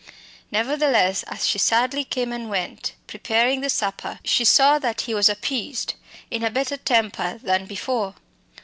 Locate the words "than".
7.43-7.67